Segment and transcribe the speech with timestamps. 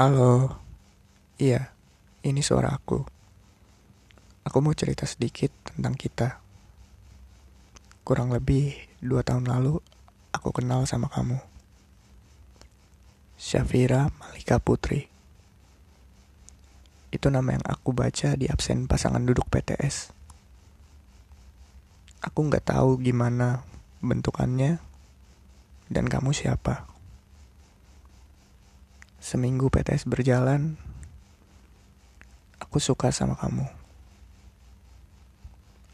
[0.00, 0.48] Halo,
[1.36, 1.76] iya,
[2.24, 3.04] ini suara aku.
[4.48, 6.40] Aku mau cerita sedikit tentang kita.
[8.00, 9.76] Kurang lebih dua tahun lalu,
[10.32, 11.36] aku kenal sama kamu.
[13.36, 15.04] Syafira Malika Putri.
[17.12, 20.16] Itu nama yang aku baca di absen pasangan duduk PTS.
[22.24, 23.68] Aku nggak tahu gimana
[24.00, 24.80] bentukannya
[25.92, 26.89] dan kamu siapa.
[29.20, 30.80] Seminggu PTS berjalan,
[32.56, 33.68] aku suka sama kamu.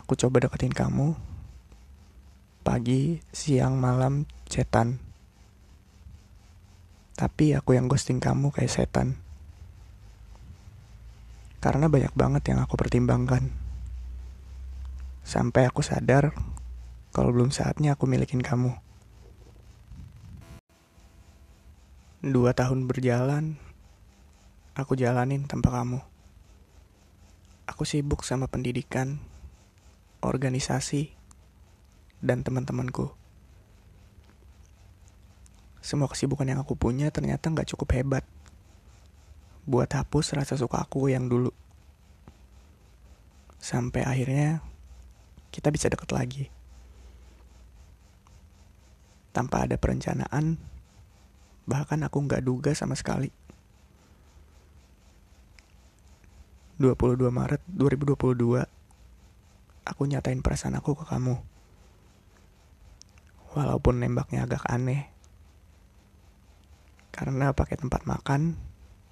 [0.00, 1.12] Aku coba deketin kamu.
[2.64, 5.04] Pagi, siang, malam, cetan.
[7.12, 9.20] Tapi aku yang ghosting kamu kayak setan.
[11.60, 13.52] Karena banyak banget yang aku pertimbangkan.
[15.28, 16.32] Sampai aku sadar
[17.12, 18.80] kalau belum saatnya aku milikin kamu.
[22.20, 23.56] Dua tahun berjalan,
[24.76, 26.04] aku jalanin tanpa kamu.
[27.64, 29.16] Aku sibuk sama pendidikan,
[30.20, 31.16] organisasi,
[32.20, 33.16] dan teman-temanku.
[35.80, 38.24] Semua kesibukan yang aku punya ternyata nggak cukup hebat
[39.64, 41.56] buat hapus rasa suka aku yang dulu.
[43.56, 44.60] Sampai akhirnya
[45.48, 46.52] kita bisa deket lagi.
[49.32, 50.60] Tanpa ada perencanaan,
[51.70, 53.30] bahkan aku nggak duga sama sekali.
[56.82, 58.66] 22 Maret 2022,
[59.86, 61.38] aku nyatain perasaan aku ke kamu.
[63.54, 65.12] Walaupun nembaknya agak aneh,
[67.12, 68.56] karena pakai tempat makan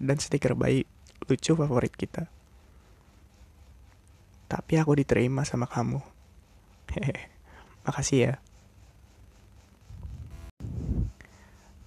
[0.00, 0.88] dan stiker bayi
[1.28, 2.26] lucu favorit kita.
[4.48, 6.00] Tapi aku diterima sama kamu.
[6.96, 7.28] Hehe,
[7.84, 8.34] makasih ya.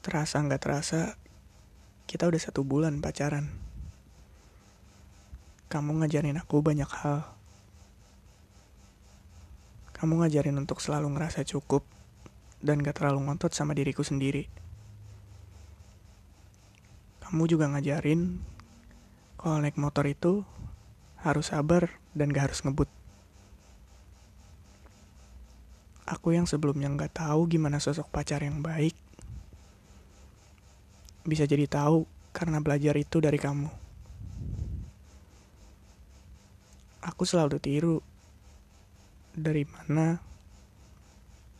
[0.01, 1.13] Terasa nggak terasa,
[2.09, 3.53] kita udah satu bulan pacaran.
[5.71, 7.23] Kamu ngajarin aku banyak hal.
[9.95, 11.85] Kamu ngajarin untuk selalu ngerasa cukup
[12.59, 14.49] dan gak terlalu ngotot sama diriku sendiri.
[17.21, 18.41] Kamu juga ngajarin
[19.37, 20.41] kalau naik motor itu
[21.21, 22.89] harus sabar dan gak harus ngebut.
[26.09, 28.97] Aku yang sebelumnya nggak tahu gimana sosok pacar yang baik,
[31.21, 33.69] bisa jadi tahu karena belajar itu dari kamu.
[37.01, 37.97] Aku selalu tiru
[39.33, 40.21] dari mana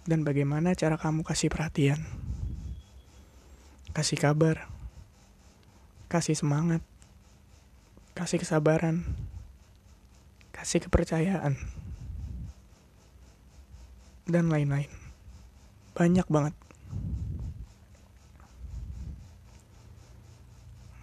[0.06, 2.02] dan bagaimana cara kamu kasih perhatian,
[3.94, 4.70] kasih kabar,
[6.10, 6.82] kasih semangat,
[8.18, 9.06] kasih kesabaran,
[10.54, 11.58] kasih kepercayaan,
[14.30, 14.90] dan lain-lain.
[15.98, 16.56] Banyak banget.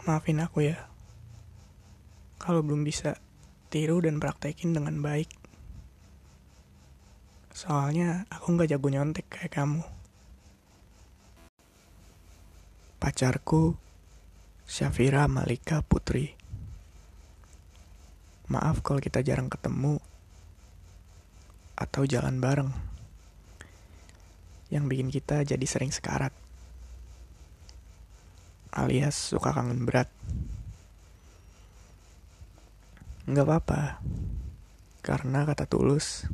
[0.09, 0.89] Maafin aku ya.
[2.41, 3.21] Kalau belum bisa
[3.69, 5.29] tiru dan praktekin dengan baik.
[7.53, 9.85] Soalnya aku nggak jago nyontek kayak kamu.
[12.97, 13.77] Pacarku,
[14.65, 16.33] Syafira Malika Putri.
[18.49, 20.01] Maaf kalau kita jarang ketemu
[21.77, 22.73] atau jalan bareng.
[24.73, 26.33] Yang bikin kita jadi sering sekarat
[28.73, 30.09] alias suka kangen berat.
[33.29, 34.01] Nggak apa-apa,
[35.05, 36.25] karena kata tulus,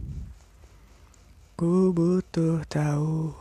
[1.59, 3.35] ku butuh tahu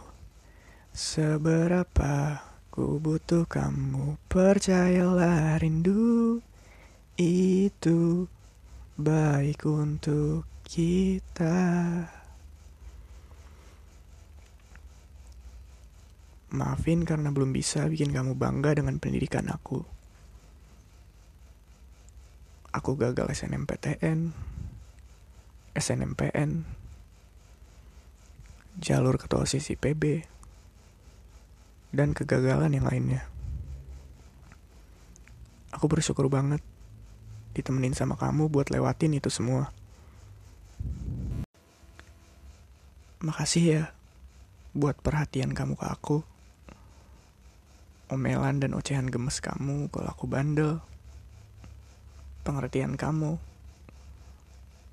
[0.94, 2.42] seberapa
[2.74, 4.18] ku butuh kamu.
[4.26, 6.42] Percayalah rindu
[7.18, 8.26] itu
[8.98, 12.23] baik untuk kita.
[16.54, 19.82] Maafin karena belum bisa bikin kamu bangga dengan pendidikan aku.
[22.70, 24.30] Aku gagal SNMPTN,
[25.74, 26.62] SNMPN,
[28.78, 30.30] jalur ketua OSIS IPB,
[31.90, 33.26] dan kegagalan yang lainnya.
[35.74, 36.62] Aku bersyukur banget
[37.58, 39.74] ditemenin sama kamu buat lewatin itu semua.
[43.26, 43.84] Makasih ya
[44.78, 46.33] buat perhatian kamu ke aku
[48.14, 50.80] omelan dan ocehan gemes kamu kalau aku bandel,
[52.46, 53.42] pengertian kamu,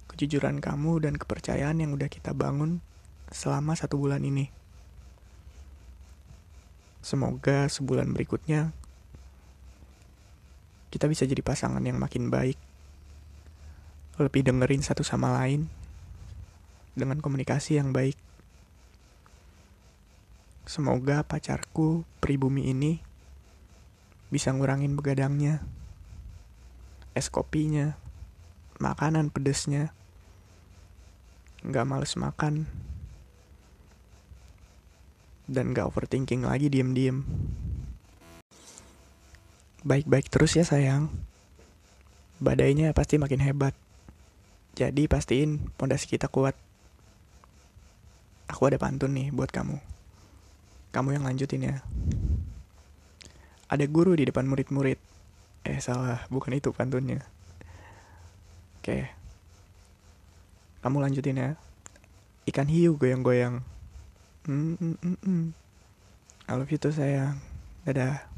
[0.08, 2.80] kejujuran kamu dan kepercayaan yang udah kita bangun
[3.28, 4.48] selama satu bulan ini.
[7.04, 8.72] Semoga sebulan berikutnya
[10.90, 12.58] kita bisa jadi pasangan yang makin baik,
[14.18, 15.70] lebih dengerin satu sama lain
[16.98, 18.18] dengan komunikasi yang baik.
[20.68, 23.09] Semoga pacarku pribumi ini
[24.30, 25.60] bisa ngurangin begadangnya,
[27.18, 27.98] es kopinya,
[28.78, 29.90] makanan pedesnya,
[31.66, 32.70] nggak males makan,
[35.50, 37.26] dan nggak overthinking lagi diem-diem.
[39.82, 41.10] Baik-baik terus ya sayang.
[42.38, 43.74] Badainya pasti makin hebat.
[44.78, 46.54] Jadi pastiin pondasi kita kuat.
[48.46, 49.82] Aku ada pantun nih buat kamu.
[50.94, 51.76] Kamu yang lanjutin ya.
[53.70, 54.98] Ada guru di depan murid-murid.
[55.62, 57.22] Eh salah, bukan itu pantunnya.
[58.82, 59.06] Oke.
[60.82, 61.50] Kamu lanjutin ya.
[62.50, 63.62] Ikan hiu goyang-goyang.
[64.48, 65.44] Hmm, hmm, hmm.
[66.50, 67.38] I love you tuh sayang.
[67.86, 68.29] Dadah.